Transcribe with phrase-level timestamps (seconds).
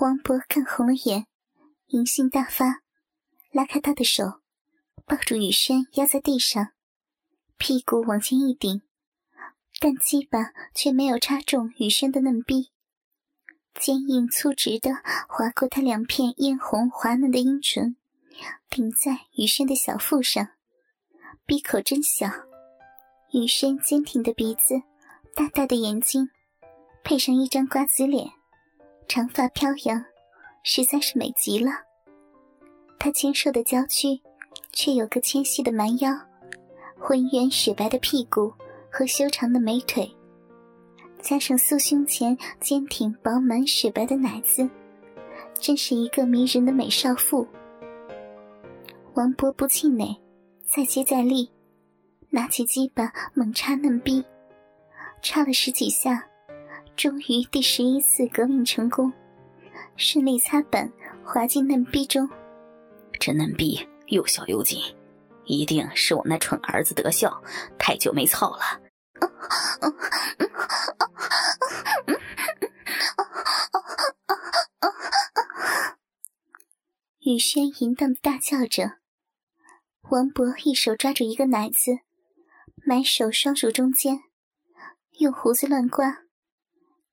[0.00, 1.26] 王博看红了眼，
[1.88, 2.82] 淫性大发，
[3.52, 4.40] 拉开他的手，
[5.06, 6.72] 抱住雨轩压在地上，
[7.58, 8.82] 屁股往前一顶，
[9.80, 12.72] 但鸡巴却没有插中雨轩的嫩逼，
[13.74, 14.90] 坚硬粗直的
[15.28, 17.96] 划过他两片艳红滑嫩的阴唇，
[18.70, 20.48] 顶在雨轩的小腹上，
[21.44, 22.28] 闭口真小，
[23.32, 24.82] 雨轩坚挺的鼻子，
[25.36, 26.30] 大大的眼睛，
[27.04, 28.32] 配上一张瓜子脸。
[29.14, 30.02] 长发飘扬，
[30.62, 31.70] 实在是美极了。
[32.98, 34.18] 她纤瘦的娇躯，
[34.72, 36.18] 却有个纤细的蛮腰，
[36.98, 38.50] 浑圆雪白的屁股
[38.90, 40.10] 和修长的美腿，
[41.20, 44.66] 加上素胸前坚挺饱满雪白的奶子，
[45.60, 47.46] 真是一个迷人的美少妇。
[49.12, 50.18] 王勃不气馁，
[50.64, 51.50] 再接再厉，
[52.30, 54.24] 拿起鸡巴猛插嫩逼，
[55.20, 56.30] 插了十几下。
[56.96, 59.12] 终于第十一次革命成功，
[59.96, 60.90] 顺利擦板
[61.24, 62.28] 滑进嫩逼中。
[63.18, 64.78] 这嫩逼又小又紧，
[65.44, 67.42] 一定是我那蠢儿子得孝，
[67.78, 68.80] 太久没操了。
[77.20, 78.98] 雨轩淫荡的大叫着，
[80.10, 82.00] 王勃一手抓住一个奶子，
[82.84, 84.20] 埋手双手中间，
[85.18, 86.18] 用胡子乱刮。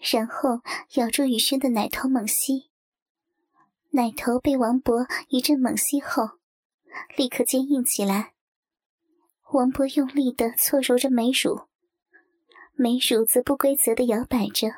[0.00, 0.60] 然后
[0.94, 2.70] 咬住雨轩的奶头猛吸，
[3.90, 6.38] 奶头被王勃一阵猛吸后，
[7.16, 8.32] 立刻坚硬起来。
[9.52, 11.62] 王勃用力的搓揉着美乳，
[12.74, 14.68] 美乳则不规则的摇摆着。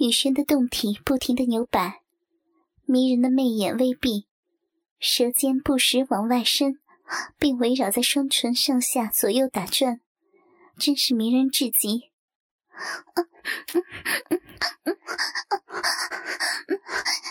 [0.00, 2.02] 雨轩的胴体不停的扭摆，
[2.84, 4.26] 迷人的媚眼微闭，
[4.98, 6.80] 舌尖不时往外伸，
[7.38, 10.00] 并围绕在双唇上下左右打转，
[10.78, 12.10] 真是迷人至极。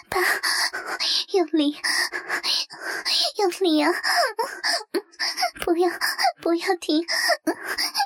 [0.10, 0.20] 爸，
[1.34, 1.80] 用力，
[3.38, 3.92] 用力啊！
[5.66, 5.90] 不要，
[6.42, 7.06] 不要停，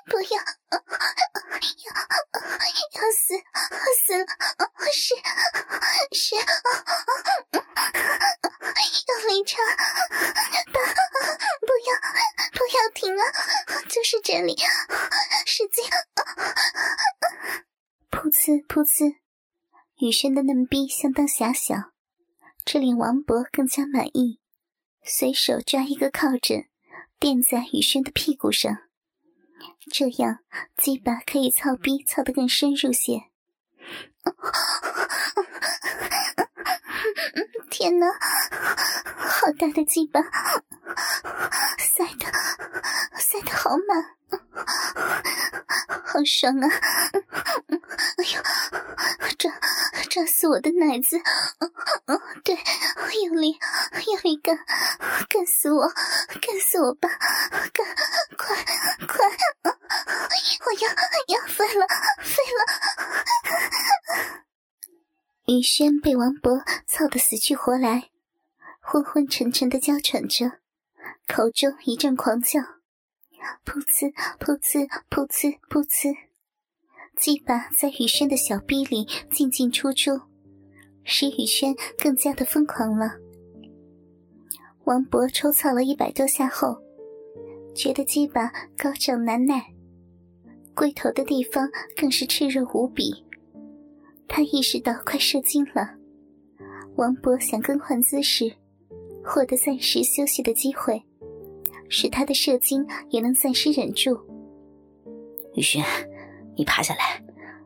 [0.08, 0.61] 不要，要
[20.22, 21.94] 雨轩的嫩逼相当狭小，
[22.64, 24.40] 这令王勃更加满意，
[25.04, 26.66] 随手抓一个靠枕，
[27.18, 28.78] 垫在雨轩的屁股上，
[29.92, 30.38] 这样
[30.78, 33.32] 鸡巴可以操逼操得更深入些。
[37.72, 38.06] 天哪，
[39.18, 40.22] 好大的鸡巴，
[41.80, 42.28] 塞得
[43.18, 44.06] 塞得好满。
[46.06, 46.70] 好爽啊！
[48.18, 48.71] 哎呦，
[50.12, 51.18] 抓死我的奶子！
[51.60, 51.72] 哦
[52.08, 52.54] 哦对，
[53.24, 53.58] 用力
[54.08, 54.60] 用力干，
[55.30, 57.08] 干死我，干死我吧！
[57.72, 57.86] 干，
[58.38, 58.54] 快
[59.08, 59.26] 快！
[60.66, 60.90] 我要
[61.30, 61.88] 要废了，
[62.20, 62.60] 废了！
[65.48, 68.10] 雨轩被王勃操得死去活来，
[68.82, 70.60] 昏昏沉沉的娇喘着，
[71.26, 72.60] 口中一阵狂叫。
[73.66, 76.16] 噗呲噗呲噗呲噗呲，
[77.18, 80.12] 鸡巴在雨轩的小逼里进进出出，
[81.04, 83.12] 使雨轩更加的疯狂了。
[84.86, 86.76] 王博抽操了一百多下后，
[87.76, 89.62] 觉得鸡巴高涨难耐，
[90.74, 93.24] 龟头的地方更是炽热无比。
[94.28, 95.96] 他意识到快射精了，
[96.96, 98.52] 王博想更换姿势，
[99.24, 101.02] 获得暂时休息的机会。
[101.94, 104.18] 使他的射精也能暂时忍住。
[105.56, 105.84] 雨轩，
[106.62, 107.20] 你趴下来，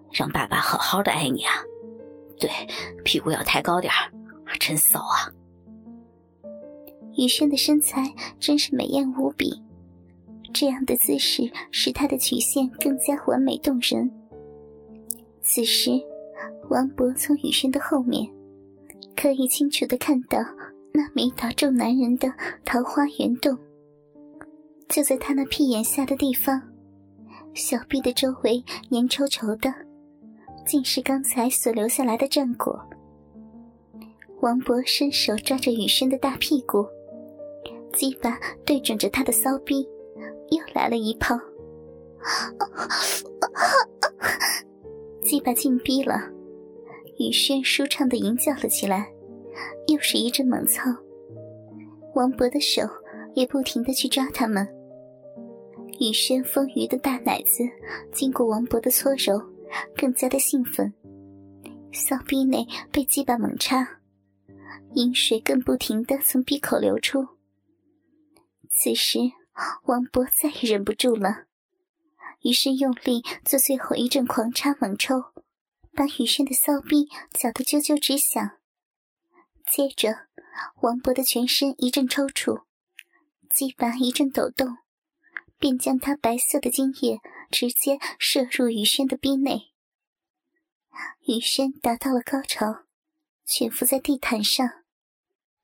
[0.10, 1.52] 让爸爸好好的爱你啊！
[2.40, 2.50] 对，
[3.04, 4.10] 屁股要抬高点儿，
[4.58, 5.28] 真骚啊！
[7.18, 8.02] 雨轩的身材
[8.40, 9.62] 真是美艳无比，
[10.54, 14.10] 这样的姿势使她的曲线更加完美动人。
[15.42, 15.92] 此时，
[16.70, 18.26] 王博从雨轩的后面，
[19.14, 20.40] 可以清楚的看到
[20.94, 22.32] 那没打中男人的
[22.64, 23.58] 桃花源洞。
[24.88, 26.62] 就在他那屁眼下的地方，
[27.56, 29.74] 小臂的周围黏稠稠的，
[30.68, 32.78] 竟是刚才所留下来的战果。
[34.42, 36.86] 王博伸手抓着雨轩的大屁股，
[37.94, 39.88] 鸡巴对准着他的骚逼，
[40.50, 41.40] 又来了一炮。
[45.24, 46.30] 鸡巴进逼了，
[47.18, 49.10] 雨轩舒畅的吟叫了起来，
[49.88, 50.94] 又是一阵猛操。
[52.16, 52.82] 王博的手
[53.34, 54.68] 也不停的去抓他们。
[56.00, 57.64] 雨轩丰腴的大奶子，
[58.12, 59.40] 经过王勃的搓揉，
[59.96, 60.94] 更加的兴奋，
[61.94, 64.02] 骚逼内被鸡巴猛插，
[64.94, 67.28] 饮水更不停的从鼻口流出。
[68.70, 69.20] 此时，
[69.86, 71.46] 王博再也忍不住了，
[72.42, 75.24] 于是用力做最后一阵狂插猛抽，
[75.94, 78.52] 把雨轩的骚逼搅得啾啾直响。
[79.66, 80.28] 接着，
[80.82, 82.64] 王博的全身一阵抽搐，
[83.50, 84.78] 鸡巴一阵抖动，
[85.58, 87.20] 便将他白色的精液
[87.50, 89.72] 直接射入雨轩的逼内。
[91.28, 92.86] 雨轩达到了高潮，
[93.46, 94.68] 蜷伏在地毯上，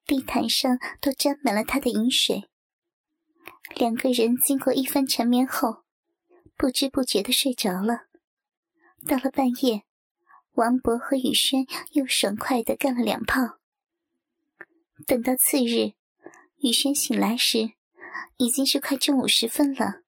[0.06, 2.50] 地毯上都沾满了他的饮水。
[3.76, 5.84] 两个人经过一番缠绵后，
[6.58, 8.08] 不知不觉的睡着了。
[9.08, 9.84] 到了半夜，
[10.54, 13.60] 王博和雨轩又爽快的干了两炮。
[15.08, 15.94] 等到次日，
[16.58, 17.72] 雨轩醒来时，
[18.38, 20.02] 已经是快正午时分了。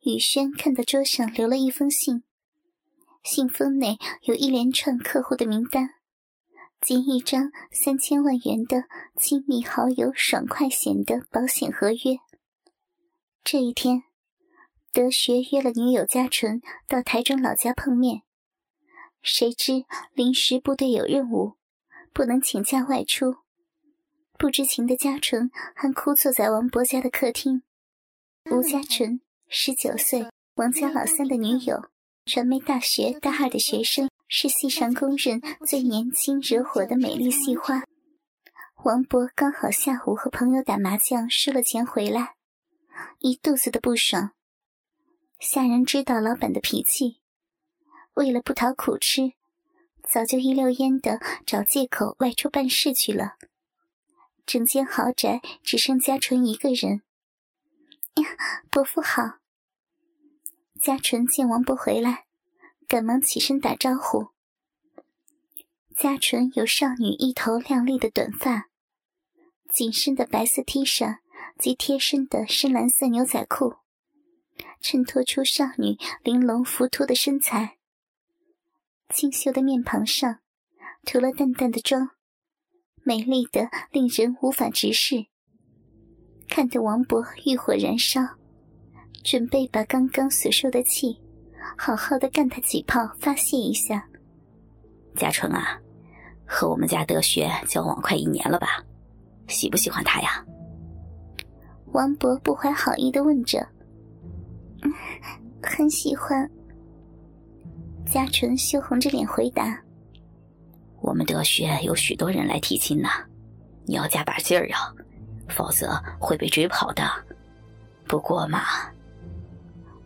[0.00, 2.24] 雨轩看到桌上留了一封信。
[3.22, 5.94] 信封内有一连串客户的名单，
[6.78, 8.84] 及一张三千万元的
[9.16, 12.18] 亲密好友爽快险的保险合约。
[13.42, 14.02] 这一天，
[14.92, 18.24] 德学约了女友嘉纯到台中老家碰面，
[19.22, 21.54] 谁知临时部队有任务，
[22.12, 23.36] 不能请假外出。
[24.38, 27.62] 不知情的嘉纯还哭坐在王伯家的客厅。
[28.50, 31.88] 吴嘉纯，十九岁，王家老三的女友。
[32.26, 37.84] 传媒大学大二的学生，是系上公认最年轻惹火的美丽系花。
[38.84, 42.34] 王博刚好下午和朋友打麻将输了钱回来，
[43.18, 44.32] 一肚子的不爽。
[45.38, 47.20] 下人知道老板的脾气，
[48.14, 49.32] 为了不讨苦吃，
[50.02, 53.36] 早就一溜烟的找借口外出办事去了。
[54.46, 57.02] 整间豪宅只剩家纯一个人。
[58.14, 59.38] 呀，伯父好。
[60.80, 62.26] 嘉纯见王博回来，
[62.86, 64.28] 赶忙起身打招呼。
[65.96, 68.68] 嘉纯有少女一头亮丽的短发，
[69.72, 71.18] 紧身的白色 T 恤
[71.58, 73.76] 及贴身的深蓝色牛仔裤，
[74.80, 77.78] 衬托出少女玲珑浮凸的身材。
[79.08, 80.40] 清秀的面庞上
[81.04, 82.10] 涂了淡淡的妆，
[83.06, 85.26] 美丽的令人无法直视，
[86.48, 88.22] 看得王博欲火燃烧。
[89.22, 91.20] 准备把刚刚所受的气，
[91.76, 94.06] 好好的干他几炮发泄一下。
[95.16, 95.78] 嘉纯啊，
[96.46, 98.82] 和我们家德学交往快一年了吧？
[99.48, 100.42] 喜不喜欢他呀？
[101.92, 103.66] 王博不怀好意的问着。
[105.62, 106.50] 很喜欢。
[108.06, 109.83] 嘉纯羞红着脸回答。
[111.04, 113.10] 我们德学有许多人来提亲呢，
[113.84, 114.90] 你要加把劲儿啊，
[115.50, 117.04] 否则会被追跑的。
[118.08, 118.62] 不过嘛。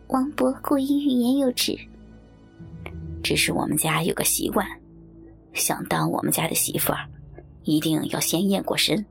[0.09, 1.73] 王博故意欲言又止。
[3.23, 4.67] 只是我们家有个习惯，
[5.53, 7.07] 想当我们家的媳妇儿，
[7.63, 9.05] 一定要先验过身，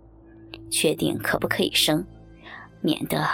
[0.70, 2.04] 确定可不可以生，
[2.82, 3.26] 免得……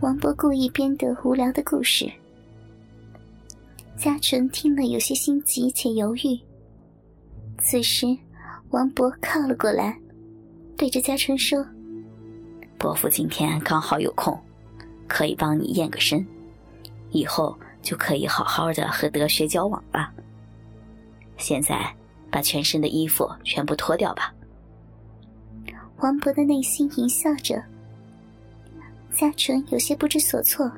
[0.00, 2.08] 王博故意编的无聊的故事。
[3.96, 6.38] 嘉纯听了有些心急且犹豫。
[7.58, 8.06] 此时，
[8.70, 9.98] 王博靠了过来，
[10.76, 11.66] 对着嘉诚说
[12.78, 14.38] ：“伯父今天刚好有空。”
[15.06, 16.26] 可以帮你验个身，
[17.10, 20.10] 以后就可以好好的和德学交往了。
[21.36, 21.94] 现在
[22.30, 24.32] 把全身的衣服全部脱掉吧。
[25.98, 27.62] 王博的内心淫笑着，
[29.12, 30.72] 嘉诚有些不知所措，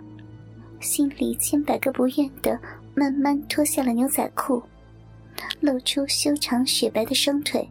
[0.80, 2.58] 心里千百个不愿的，
[2.96, 4.60] 慢慢脱下了牛仔裤，
[5.60, 7.68] 露出修长雪白的双腿，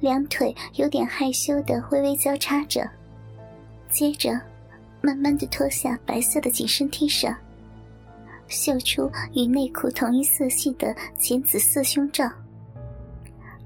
[0.00, 2.88] 两腿有点害羞的微微交叉着，
[3.90, 4.40] 接着。
[5.00, 7.32] 慢慢的脱下白色的紧身 T 恤，
[8.48, 12.28] 秀出与内裤同一色系的浅紫色胸罩。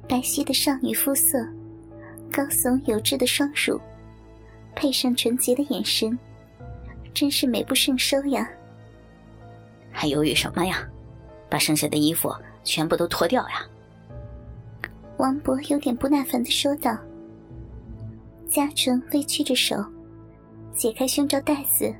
[0.06, 1.42] 白皙的少女肤色，
[2.30, 3.80] 高耸有致的双乳，
[4.76, 6.16] 配上纯洁的眼神，
[7.14, 8.46] 真是美不胜收呀！
[9.90, 10.86] 还犹豫什么呀？
[11.48, 12.30] 把剩下的衣服
[12.64, 13.66] 全部都脱掉呀！
[15.18, 16.96] 王博有点不耐烦的说道。
[18.48, 19.84] 嘉纯微屈着手。
[20.74, 21.94] 解开胸罩带子，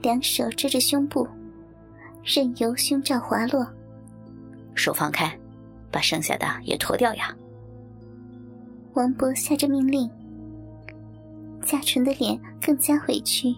[0.00, 1.28] 两手遮着胸部，
[2.24, 3.66] 任由胸罩滑落。
[4.74, 5.38] 手放开，
[5.90, 7.36] 把剩下的也脱掉呀！
[8.94, 10.10] 王博下着命令。
[11.62, 13.54] 嘉纯的脸更加委屈，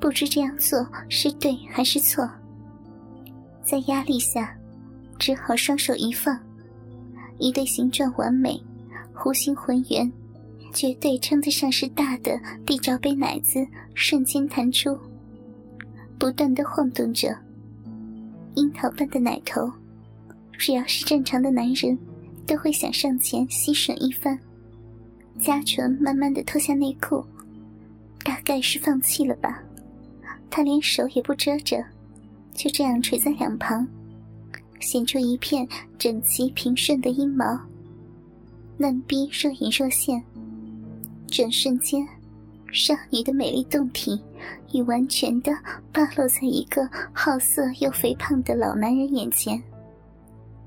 [0.00, 2.28] 不知这样做是对还是错。
[3.62, 4.52] 在压力下，
[5.22, 6.36] 只好双手一放，
[7.38, 8.60] 一对形状完美、
[9.14, 10.10] 弧形浑圆。
[10.74, 13.64] 绝对称得上是大的地罩杯奶子
[13.94, 14.98] 瞬间弹出，
[16.18, 17.38] 不断的晃动着。
[18.56, 19.70] 樱桃般的奶头，
[20.58, 21.96] 只要是正常的男人，
[22.44, 24.36] 都会想上前吸吮一番。
[25.38, 27.24] 嘉纯慢慢的脱下内裤，
[28.24, 29.62] 大概是放弃了吧。
[30.50, 31.84] 他连手也不遮着，
[32.54, 33.86] 就这样垂在两旁，
[34.82, 37.58] 显出一片整齐平顺的阴毛，
[38.76, 40.22] 嫩逼若隐若现。
[41.28, 42.06] 转瞬间，
[42.72, 44.20] 少女的美丽动体
[44.70, 45.52] 已完全的
[45.92, 49.62] 暴露在一个好色又肥胖的老男人眼前。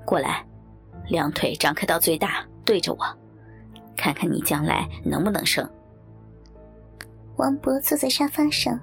[0.05, 0.43] 过来，
[1.09, 3.05] 两腿张开到最大，对着我。
[3.97, 5.67] 看看你将来能不能生。
[7.35, 8.79] 王博坐在沙发上，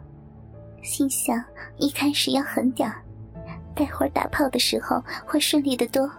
[0.83, 1.43] 心想：
[1.79, 3.03] 一开始要狠点儿，
[3.75, 6.11] 待会儿打炮的时候会顺利的多。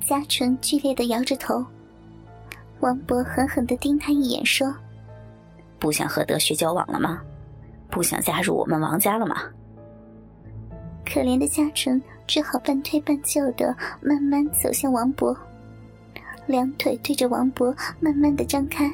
[0.00, 1.64] 嘉纯剧烈的摇着头，
[2.80, 4.74] 王博狠狠的盯他一眼，说
[5.78, 7.20] ：“不想和德学交往了吗？
[7.90, 9.36] 不想加入我们王家了吗？”
[11.04, 15.36] 可怜的嘉纯只好半推半就的慢慢走向王博。
[16.46, 18.90] 两腿对着王博慢慢的张开，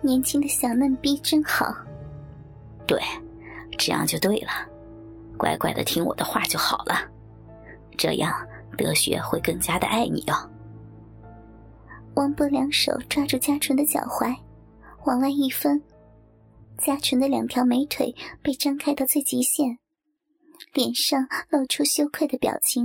[0.00, 1.74] 年轻的小嫩逼真好。
[2.86, 3.00] 对，
[3.76, 4.50] 这样就对了，
[5.38, 7.08] 乖乖的听我的话就好了，
[7.96, 8.30] 这样
[8.76, 10.50] 德学会更加的爱你哦。
[12.14, 14.36] 王博两手抓住嘉纯的脚踝，
[15.06, 15.82] 往外一分，
[16.76, 19.78] 嘉纯的两条美腿被张开到最极限，
[20.74, 22.84] 脸上露出羞愧的表情。